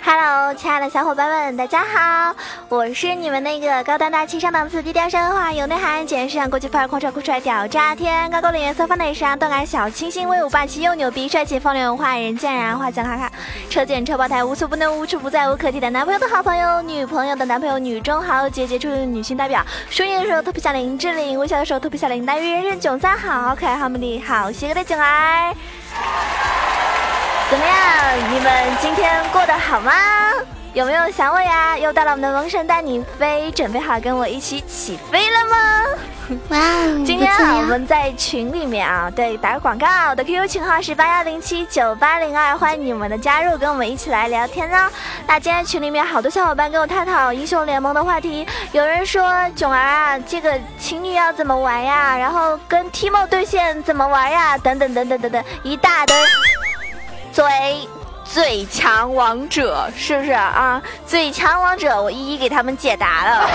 [0.00, 2.34] Hello，亲爱的小伙伴们，大家好，
[2.70, 13.32] 我是你们那个高端大气上档次、低调奢华有内涵、简约时尚、国际范儿、狂拽酷帅屌炸天、高高冷颜色、放内伤、动感小清新、威武霸气又牛逼、帅气风流文化、人见人爱、讲卡卡、
[13.70, 25.54] 车见车爆胎、无所不能、无处不在、无可替代、男朋友的好朋友、女朋友的男朋友、女中豪杰、杰出的女性代表、淑女的时候特别像林志玲，微笑的时候特别像林黛玉，人人囧三好可爱好美丽好邪恶的囧儿。
[27.48, 28.34] 怎么样？
[28.34, 29.90] 你们今天过得好吗？
[30.74, 31.78] 有没有想我呀？
[31.78, 36.36] 又到了我们的萌神带你飞，准备好跟我一起起飞了吗？
[36.50, 36.58] 哇！
[37.06, 44.90] 今天啊，我们在群里面啊，对，打个广告，我的 QQ 群号是八幺零七九八零二，欢迎你们的加入，跟我们一起来聊天呢。
[45.26, 49.22] 那今天群里面好多小伙伴跟我探讨英雄联盟的话题，有人说
[49.56, 52.16] 囧儿啊，这个情侣要怎么玩呀？
[52.18, 54.58] 然后跟 Timo 对线怎么玩呀？
[54.58, 56.14] 等等等等等等，一大堆。
[58.38, 60.80] 最强王者，是不是啊？
[61.04, 63.50] 最强王者，我一一给他们解答了。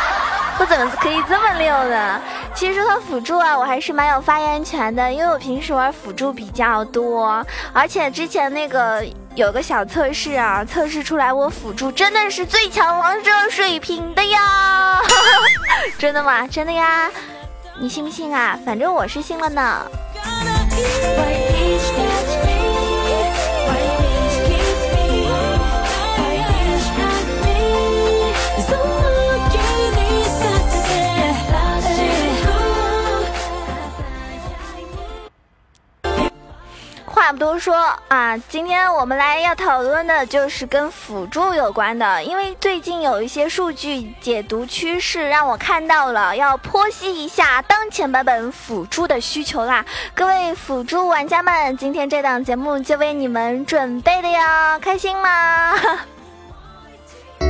[0.60, 2.20] 我怎么可以这么溜呢？
[2.54, 7.42] 其实说到辅助啊，我还是蛮有发言权的，因为我平时玩辅助比较多，
[7.72, 9.02] 而且之前那个
[9.34, 15.00] 有个小测试啊，测试出来我辅助真的是最强王者水平的呀！
[15.98, 16.46] 真的吗？
[16.46, 17.10] 真的呀？
[17.80, 18.58] 你信不信啊？
[18.66, 19.86] 反正我是信了呢。
[37.36, 37.76] 不多说
[38.08, 49.84] 啊，今天我们来要讨论的就是跟辅助有关的，因为最近有一些数据解读趋势让我看到了，要剖析一下当前版本辅助的需求啦。
[50.14, 55.74] 各位辅助玩家们，今天这档节目就为你们准备的哟，开心吗？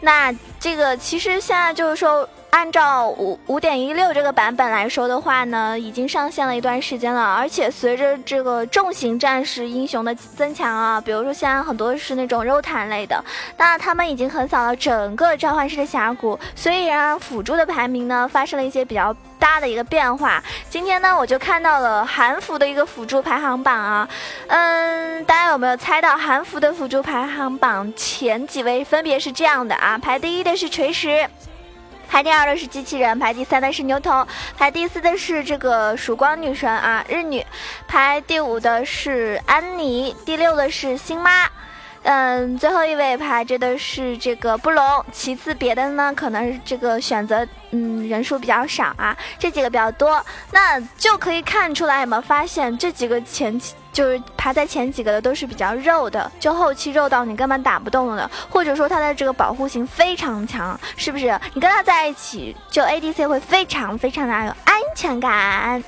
[0.00, 2.28] 那这个其实现在就是说。
[2.50, 13.24] 按照五五点一六这个版本来说的话呢，已经上线了一段时间了，而且随着这个重型战士英雄的增强啊，比如说现在很多是那种肉弹类的，
[13.56, 20.42] 那他们已经横扫了整个召唤师的峡谷，所以让辅助的排名呢发生了一些比较大的一个变化。
[20.68, 24.08] 今天呢，我就看到了韩服的一个辅助排行榜啊，
[24.48, 29.96] 嗯，大家有没有猜到韩服的辅助排行榜前几位分别是这样的啊？
[29.96, 31.26] 排第一的是锤石。
[32.10, 34.26] 排第二的是机器人，排第三的是牛头，
[34.58, 37.46] 排第四的是这个曙光女神啊日女，
[37.86, 41.48] 排第五的是安妮，第六的是星妈，
[42.02, 53.76] 嗯，最后一位排着的是这个布隆，其次别的呢可能这个选择嗯人数比较少啊，这几个比较多，那就可以看出来有没有发现这几个前期。
[53.92, 61.38] 就是排在前几个的都是比较肉的，就后期肉到你根本打不动的，或者说它的这个保护性非常强，是不是？
[61.54, 65.82] 你跟他在一起，就 ADC 会非常非常的有安全感。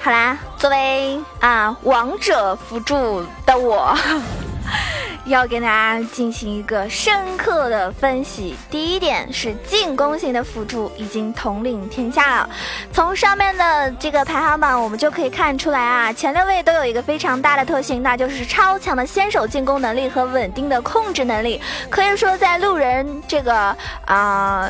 [0.00, 3.94] 好啦，作为啊王者辅助的我。
[5.28, 8.56] 要跟大家进行一个深刻的分析。
[8.70, 12.50] 第一点是进攻型的辅助已经统领天下了。
[12.92, 21.60] 从上面的这个排行榜，我们就可以看出来啊，前六位都有一个非常大的特性，那就是超强的先手进攻能力和稳定的控制能力。
[21.88, 24.68] 可以说，在路人这个啊。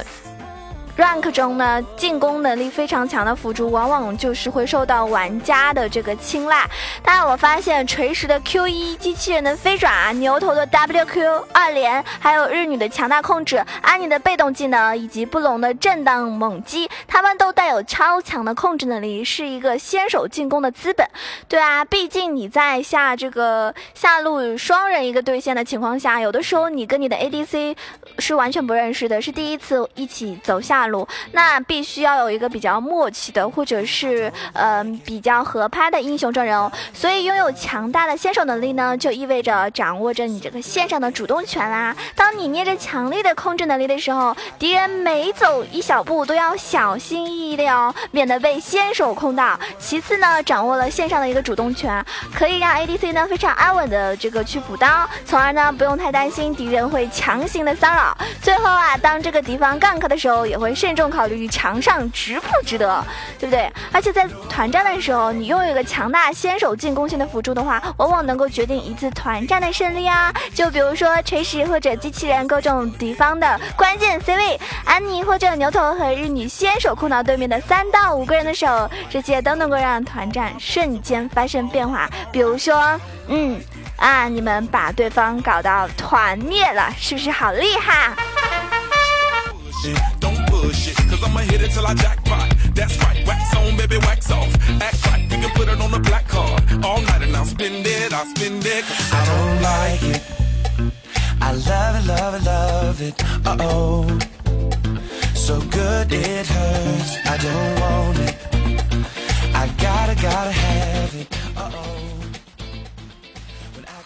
[0.98, 6.68] Rank 中呢，进攻能力非常强的辅助，往往就是会受到玩家的这个青睐。
[7.04, 21.08] 但，我发现锤石的 Q 一、机器人的飞爪、牛头的 WQ 二连，还有日女的强大控制、安妮的被动技能以及布隆的震荡猛击，他们都带有超强的控制能力，是一个先手进攻的资本。
[21.46, 27.76] 对啊，毕竟你在下这个下路双人一个对线的情况下，有的时候你跟你的 ADC
[28.18, 30.87] 是完全不认识的，是第一次一起走下。
[30.90, 41.94] 路那必须要有一个比较默契的，或者是嗯比较合拍的英雄阵容，所以拥有强大的先手能力呢，就意味着掌握着你这个线上的主动权啦。
[42.14, 49.58] 当你捏着强力的控制能力的时候，敌人每走一小步都要小心翼翼的哦，免得被先手控到。
[49.78, 58.16] 其次呢，掌握了线上的一个主动权，可以让 ADC 呢非常安稳的这个去补刀，从而呢不用太担心敌人会强行的骚扰。
[58.40, 60.68] 最后啊，当这个敌方 gank 的时候，也会。
[60.78, 63.04] 慎重考虑墙上值不值得，
[63.36, 63.68] 对不对？
[63.90, 70.32] 而且在团战的时候，你拥有一个强大先手进攻性的辅助的话，往往能够决定一次团战的胜利啊！
[70.54, 82.08] 就比如说锤石或者机器人各种敌方的关键 C 位，安妮或者牛头和日女先手控到对面的三到五个人的手，这些都能够让团战瞬间发生变化。
[82.30, 82.96] 比如说，
[83.26, 83.60] 嗯。
[83.96, 84.28] 啊！
[84.28, 88.14] 你们把对方搞到团灭了，是不是好厉害？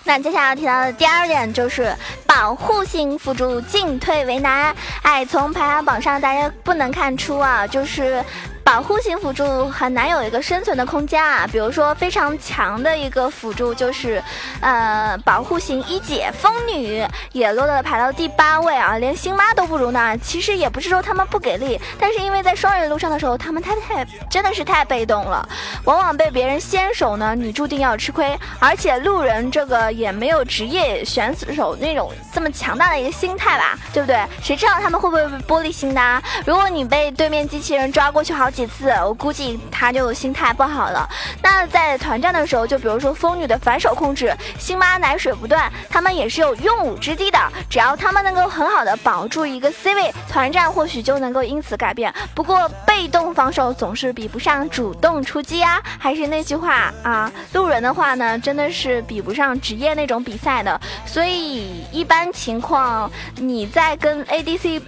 [0.04, 1.94] 那接下来要提到的第二点就是
[2.35, 4.75] 保护性辅助进退为难。
[5.03, 8.25] 哎，从排行榜上大家不能看出啊，就是。
[8.65, 14.23] 保护型辅助很难有一个生存的空间啊，比如说非常强的一个辅助就是，
[14.61, 20.17] 呃，保护型一姐风女也落到排到第八位啊，连星妈都不如呢。
[20.19, 25.47] 其实也不是说他们不给力，但是因为在双人路上的时候，他们太太真的是太被动了，
[25.85, 28.39] 往往被别人先手呢，你注定要吃亏。
[28.61, 34.25] 而且路人这个也没有职业选手那种这么强大的一个心态吧，对不对？
[34.41, 36.23] 谁知道他们会不会玻璃心的？
[36.47, 38.52] 如果你被对面机器人抓过去好。
[38.53, 41.09] 几次，我估计他就心态不好了。
[41.43, 47.39] 那在团战的时候，就比如说风女的反手控制，星妈奶水不断，他们也是有用武之地的。
[47.71, 52.13] 只要他们能够很好的保住一个 C 位，团战或许就能够因此改变。
[52.35, 55.83] 不过被动防守总是比不上主动出击啊。
[55.99, 60.79] 还是那句话啊，路人的话呢，真的是比不上职业那种比赛的。
[61.07, 64.83] 所以一般情况，你在跟 ADC。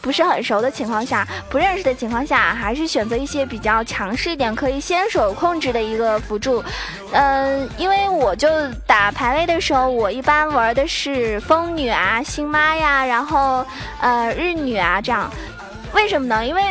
[0.00, 6.62] 不是很熟的情况下，不认识的情况下，还是选择一些比较强势一点，可以先手控制的一个辅助。
[7.12, 8.48] 嗯，因为我就
[8.86, 13.64] 打排位的时候，我一般玩的是风女啊、星妈呀，然后
[14.00, 15.30] 呃日女啊这样。
[15.92, 16.46] 为什么呢？
[16.46, 16.62] 因为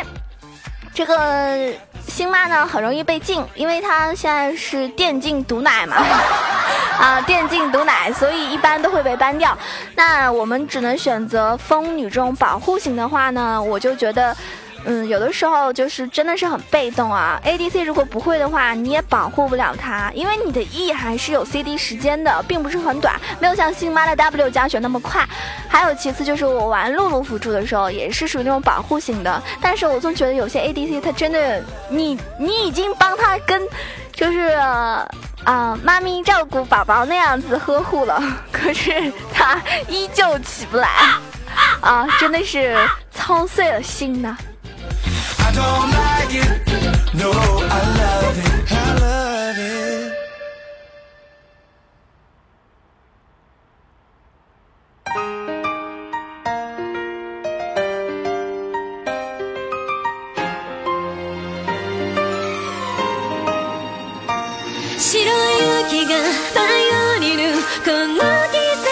[0.94, 1.72] 这个。
[2.08, 5.96] 星妈呢很容易被禁，因为她现在是电竞毒奶嘛，
[7.00, 9.56] 啊，电竞毒奶，所以一般都会被 ban 掉。
[9.96, 14.36] 那我们只能选择风女这种保护型的话呢，我就觉得。
[14.86, 17.38] 嗯，有的时候就是真的是很被动啊。
[17.44, 25.22] ADC 如果不会的话，你也保护不了他，因为你的 E 还是有 CD 时间的，并不是很短，没有像星妈的 W 加血那么快。
[25.68, 33.60] 还有其次就是我玩露露辅助的时候，也是属于那种保护型的，但是我总觉得有些 ADC 他真的，你你已经帮他跟，
[34.14, 34.58] 就是
[35.44, 38.22] 啊妈咪照顾宝宝那样子呵护了，
[38.52, 40.88] 可是他依旧起不来，
[41.80, 42.76] 啊，真的是
[43.12, 44.36] 操碎了心呐。
[45.42, 45.52] I
[64.99, 65.59] 白い
[65.91, 66.15] 雪が
[66.53, 67.53] 舞い降りる
[67.83, 68.15] この
[68.51, 68.87] 季節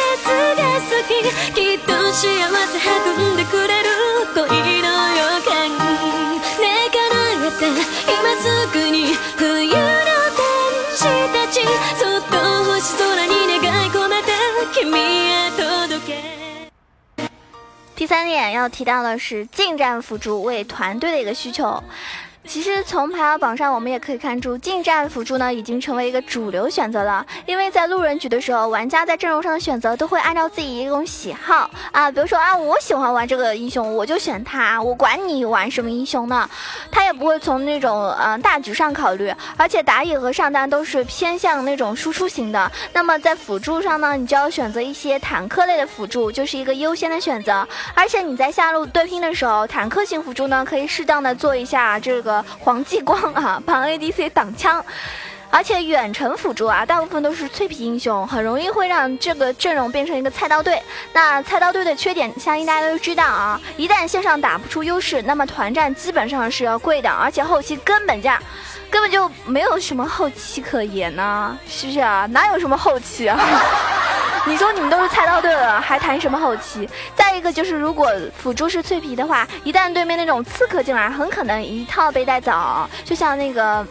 [0.56, 1.12] が好き
[1.54, 2.24] きっと幸
[2.68, 2.80] せ
[3.19, 3.90] 運んでくれる
[4.34, 4.42] 恋
[4.81, 5.94] の予感
[17.95, 21.81] 第三点要提到的是近战辅助为团队的一个需求。
[22.48, 27.24] 其实从排行榜上，我们也可以看出，近战辅助呢已经成为一个主流选择了。
[27.44, 36.48] 因为在路人局的时候，玩家在阵容上的选择都会按照自己一种喜好啊，比如说啊，我喜欢玩这个英雄，我就选他，我管你玩什么英雄呢？
[36.90, 42.72] 他也不会从那种嗯大局上考虑，而且打野和上单都是偏向那种输出型的。
[42.94, 47.69] 那么在辅助上呢，你就要选择一些坦克类的辅助，就是一个优先的选择。
[47.93, 52.38] 而且你在下路对拼的时候，坦克型辅助呢可以适当的做一下这个。
[52.59, 54.85] 黄继光啊，帮 ADC 挡枪，
[55.51, 60.83] 而且远程辅助啊，大部分都是脆皮英雄，很容易会让这个阵容变成一个菜刀队。
[61.13, 68.31] 那菜刀队的缺点，相信大家都知道啊，一旦线上打不出优势，那么团战基本上是要跪的，而且后期根本就
[68.91, 72.27] 根本就没有什么后期可言呢，是不是啊？
[72.27, 73.39] 哪有什么后期啊？
[74.47, 76.89] 你说你们都是菜刀队了，还谈什么后期？
[77.15, 82.53] 再一个就是，如果辅助是脆皮的话，一旦对面那种刺客进来，很可能一套被带走。
[83.05, 83.87] 就像那个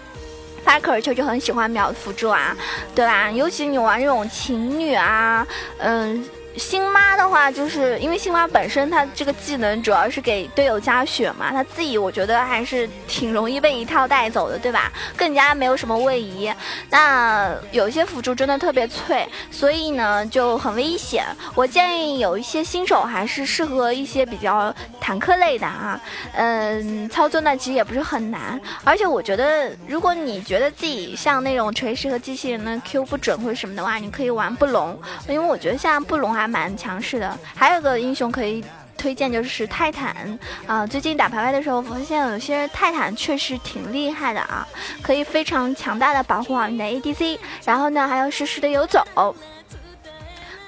[0.66, 2.56] Faker 就就很喜欢秒辅助啊，
[2.96, 3.30] 对吧？
[3.32, 5.46] 尤其你玩这种情侣啊，
[5.80, 6.24] 嗯。
[6.58, 14.92] 星妈的话，就是因为星妈本身她这个技能主要是给队友加血嘛，她自己我觉得还是挺容易被一套带走的，对吧？
[15.16, 16.52] 更加没有什么位移。
[16.90, 21.26] 那有些辅助真的特别脆，所以呢就很危险。
[21.54, 26.00] 我建议有一些新手还是适合一些比较坦克类的啊，
[26.34, 28.60] 嗯，操作呢其实也不是很难。
[28.84, 37.38] 而且我觉得，如果你觉得自己像那种锤石和机器人的 Q 不准或者什么的话，你可以玩布隆，因为我觉得现在布隆还 蛮强势的。
[37.56, 38.64] 还有个英雄可以
[38.98, 44.68] 推荐就是泰坦啊，最近打排位的时候发现有些泰坦确实挺厉害的啊，
[45.02, 49.06] 可以非常强大的保护好你的 ADC，然后呢还要实时的游走。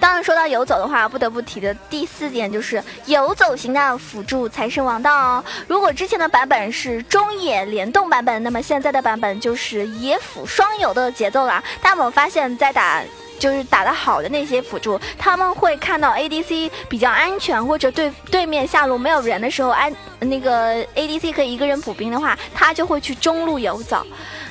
[0.02, 5.44] 当然，说到游走的话，不得不提的第四点就是游走型的辅助才是王道哦。
[5.68, 11.62] 如果之前的版本是中野联动版本，那么现在的版本就是野辅双游的节奏了。
[11.82, 13.04] 但我发现，在打
[13.40, 24.06] 就是打得好的那些辅助，他们会看到 ADC 比较安全，或者对对面下路没有人的时候，安那个 ADC 可以一个人补兵的话，他就会去中路游走。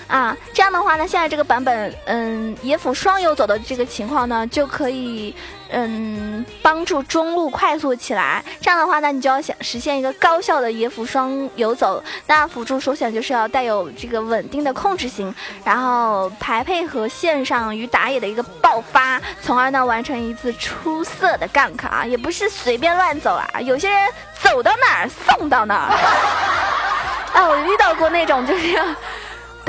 [0.08, 5.36] 啊，这样的话呢，现在这个版本，嗯，野辅双游走的这个情况呢，就可以，
[5.68, 8.42] 嗯，帮助中路快速起来。
[8.58, 12.02] 这样的话呢，你就要想实现一个高效的野辅双游走。
[12.26, 24.08] 那辅助首选就是要带有这个稳定的控制型，然后排配合线上与打野的一个爆发，从而呢完成一次出色的 gank 啊，也不是随便乱走啊，有些人
[24.40, 25.92] 走到哪儿送到哪儿。
[27.34, 28.82] 啊，我遇到过那种就是。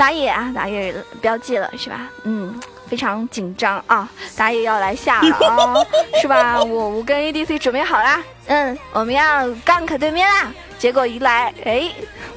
[0.00, 2.08] 打野啊，打野标记了是吧？
[2.24, 5.84] 嗯，非常紧张啊，打野要来下了啊，
[6.22, 6.58] 是吧？
[6.64, 10.50] 我我跟 ADC 准备好啦，嗯，我们要 gank 对面啦。
[10.78, 11.90] 结果一来，哎，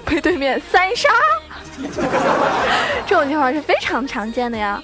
[0.04, 1.08] 被对面三杀，
[3.08, 4.84] 这种情况是非常常见的呀。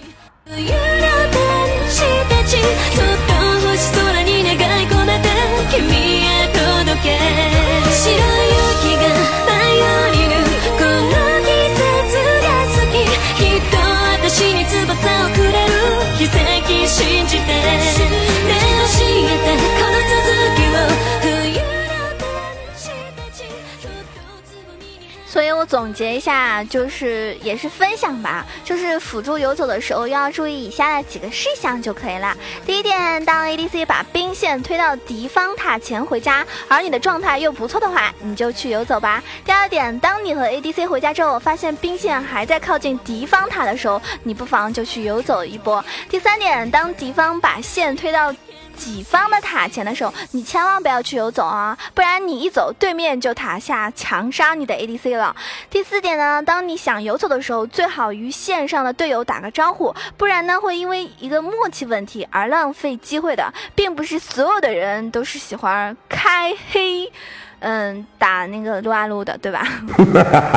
[25.99, 32.33] 结一下，就是也是分享吧，就是辅助游走的时候要注意以下的几个事项就可以了。
[32.65, 39.21] 第一点，当 ADC 把兵线推到敌方塔前回家，而你的状态又不错的话，你就去游走吧。
[39.43, 45.83] 第二点，当你和 ADC 回家之后，发现兵线还在靠近敌方塔的时候，你不妨就去游走一波。
[46.09, 48.33] 第三点，当敌方把线推到。
[48.79, 55.35] 己方的塔前的时候，你千万不要去游走啊，不然你一走，对面就塔下强杀你的 ADC 了。
[55.69, 67.11] 第四点呢，当你想游走的时候，最好与线上的队友打个招呼，不然呢会因为一个默契问题而浪费机会的，并不是所有的人都是喜欢开黑，
[67.59, 69.67] 嗯，打那个撸啊撸的，对吧？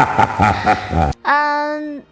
[1.22, 2.02] 嗯。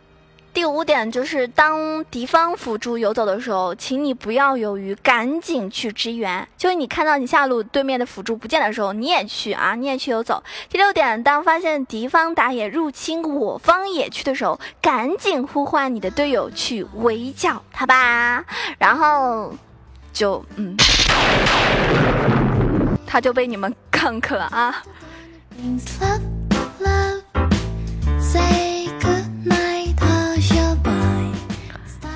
[0.52, 6.46] 第五点就是，当敌方辅助游走的时候，请你不要犹豫，赶紧去支援。
[6.58, 10.42] 就是你看到你下路对面的辅助不见的时候，你也去啊，你也去游走。
[10.68, 18.44] 第六点，当发现敌方打野入侵我方野区的时候，赶紧呼唤你的队友去围剿他吧。
[18.76, 19.54] 然后，
[20.12, 20.76] 就嗯，
[23.06, 24.82] 他就被你们 gank 了啊。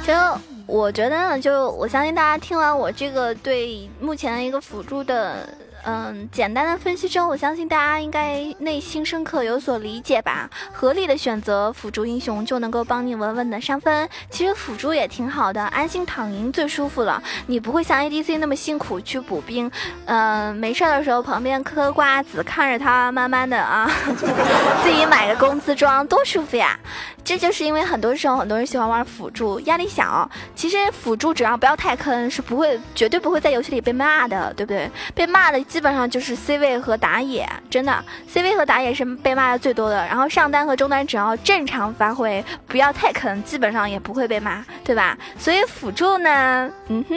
[0.05, 0.19] 其实
[0.67, 5.49] 我觉得，就我相信大家听完我这个对目前一个辅助的。
[5.87, 10.49] 嗯，简单的分析之后，我相信大家应该内心深刻有所理解吧。
[10.73, 14.09] 合理的选择辅助英雄就能够帮你稳稳的上分。
[14.31, 17.23] 其实辅助也挺好的，安心躺赢最舒服了。
[17.47, 19.71] 你不会像 ADC 那么辛苦去补兵，
[20.07, 23.87] 嗯，没事的时候旁边嗑瓜子，看着他慢慢的啊，
[24.83, 26.79] 自己买个工资装，多舒服呀。
[27.23, 30.31] 这就是因为很多时候很多人喜欢玩辅助，压力小。
[30.55, 34.91] 其实辅助只要不要太坑，是不会绝对不会在游戏里被骂的，对不对？
[35.14, 35.62] 被骂的。
[35.75, 37.93] 基本上就是 C 位和打野，真的
[38.28, 39.97] C 位和打野是被骂的最多的。
[40.07, 45.19] 然后上单和中单只要正常发挥，不要太坑，基本上也不会被骂，对吧？
[45.37, 47.16] 所以辅助呢，嗯哼，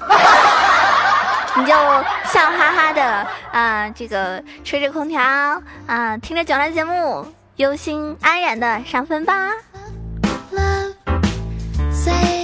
[1.54, 1.72] 你就
[2.32, 5.22] 笑哈哈的啊，这个吹着空调
[5.86, 7.24] 啊，听着九兰节目，
[7.58, 9.52] 忧心安然的上分吧。
[11.92, 12.41] say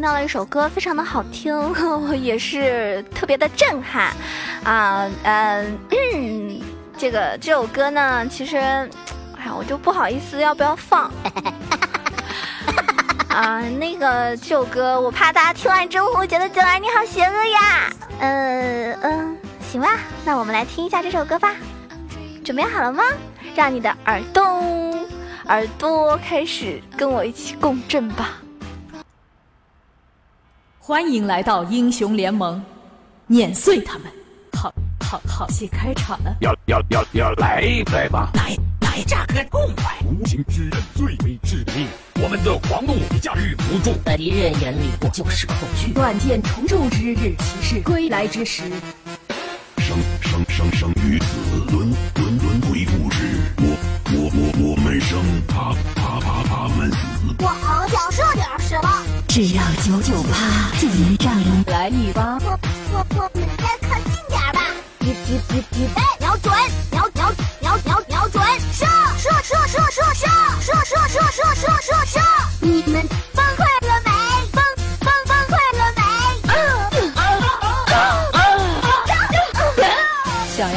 [0.00, 1.54] 听到了一首歌，非常的好听，
[2.18, 4.16] 也是特别的震撼
[4.64, 6.58] 啊，嗯，
[6.96, 11.10] 这个这首歌呢，其实，哎呀，我就不好意思要不要放
[13.28, 17.90] 啊，那个这首歌，我怕大家听完之后会觉得九儿你好邪恶呀，
[18.20, 19.36] 嗯嗯，
[19.70, 21.54] 行吧，那我们来听一下这首歌吧，
[22.42, 23.04] 准备好了吗？
[23.54, 25.06] 让你的耳洞。
[25.48, 28.38] 耳朵开始跟我一起共振吧！
[30.82, 32.60] 欢迎来到英雄联盟，
[33.26, 34.10] 碾碎他们！
[34.58, 38.30] 好好好戏开场了，要要要要来一来吧！
[38.32, 39.94] 来来炸个痛快！
[40.06, 41.86] 无形之刃最为致命，
[42.22, 45.92] 我们的狂怒驾驭不住，在敌人眼里我就是恐惧。
[45.92, 48.62] 断剑重铸之日，骑士归来之时，
[49.76, 51.18] 生生生生于
[59.42, 62.38] 只要九九八就能让你来一发。
[62.44, 62.60] 我
[62.92, 64.60] 我我们再靠近点吧。
[65.00, 66.09] 预预预预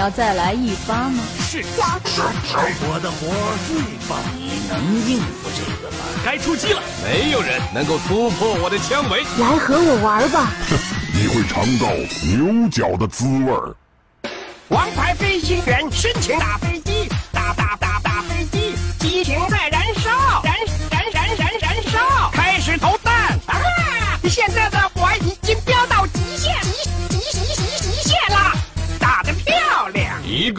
[0.04, 1.24] 要再来一发吗？
[1.40, 3.32] 是是是，我的活
[3.66, 4.78] 最棒，你能
[5.10, 6.04] 应付这个吗？
[6.26, 9.24] 该出击了，没有人能够突破我的枪围。
[9.40, 10.52] 来和我玩吧，
[11.16, 11.88] 你会尝到
[12.28, 13.74] 牛角的滋味儿。
[14.68, 19.63] 王牌飞行员申请打飞机，打打打打飞机，激情在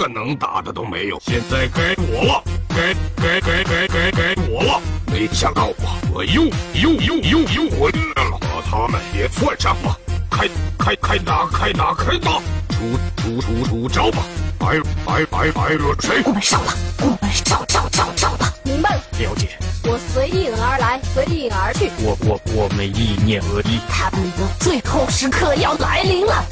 [0.05, 4.81] 个能打的都没有，现在该我了，该该该该该该我了。
[5.07, 6.43] 没想到吧，我又
[6.75, 9.97] 又又又又回来了，把他们也算上吧。
[10.31, 10.47] 开
[10.79, 12.33] 开开打开打开打，
[12.69, 14.19] 出出出出招吧！
[14.59, 18.53] 白白白白了谁，我们上了，我们上上上上吧！
[18.63, 19.57] 明白了，了解。
[19.85, 21.91] 我随应而来，随应而去。
[22.03, 26.45] 我我我们意念合一，他们的最后时刻要来临了。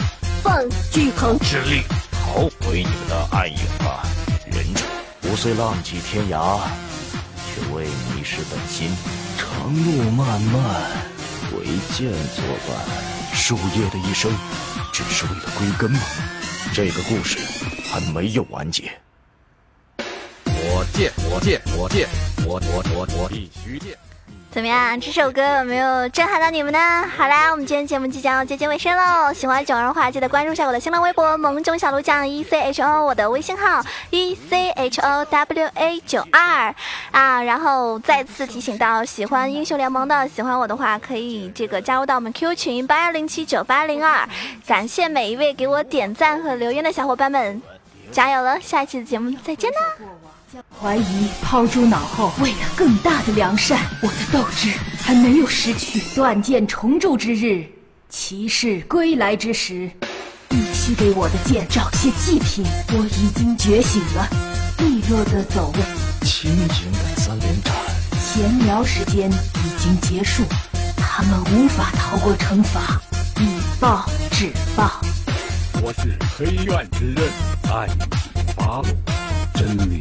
[0.42, 0.58] 放
[0.90, 1.82] 巨鹏之力。
[2.34, 4.02] 逃回你们的暗影吧，
[4.46, 4.82] 忍者！
[5.20, 6.60] 不遂浪迹天涯，
[7.36, 8.88] 却为迷失本心。
[9.36, 10.64] 长路漫漫，
[11.52, 13.34] 唯剑作伴。
[13.34, 14.32] 树叶的一生，
[14.94, 16.00] 只是为了归根吗？
[16.72, 17.38] 这个故事
[17.84, 18.90] 还没有完结。
[20.46, 22.08] 我剑，我剑，我剑，
[22.46, 23.94] 我我我我必须剑。
[24.52, 25.00] 怎么样？
[25.00, 26.78] 这首歌有没有震撼到你们呢？
[27.16, 29.32] 好啦，我们今天节目即将要接近尾声喽。
[29.32, 36.74] 喜欢九儿的话，记得关注一下我的新浪微博“萌囧小鹿酱 E C H O”，我的微信号 E C H O W A 九二
[37.12, 37.42] 啊。
[37.42, 44.28] 然后再次提醒到喜欢英雄联盟的，喜欢我的话，可以这个加入到我们 Q 群八幺零七九八零二。
[44.66, 47.62] 感谢每一位给我点赞和留言的小伙伴们，
[48.10, 48.60] 加油了！
[48.60, 49.78] 下一期的节目再见啦！
[50.52, 54.68] 将怀疑抛诸脑后，为了更大的良善，我的斗志
[55.00, 55.98] 还没有失去。
[56.14, 57.64] 断剑重铸之日，
[58.10, 59.90] 骑士归来之时，
[60.50, 62.66] 必须给我的剑找些祭品。
[62.88, 64.28] 我已经觉醒了，
[64.80, 67.72] 利落的走位，轻盈的三连斩。
[68.20, 70.42] 闲聊时间已经结束，
[70.98, 73.00] 他们无法逃过惩罚。
[73.40, 75.00] 以暴制暴。
[75.82, 77.24] 我是黑暗之刃，
[77.72, 77.96] 暗影
[78.54, 78.86] 发落，
[79.54, 79.98] 真理。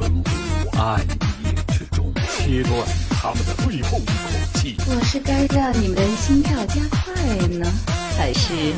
[0.00, 0.98] 存乎暗
[1.44, 2.72] 夜之中，切断
[3.10, 4.74] 他们的最后一口气。
[4.88, 7.12] 我是该让你们的心跳加快
[7.48, 7.70] 呢，
[8.16, 8.72] 还是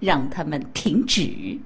[0.00, 1.56] 让他们停止？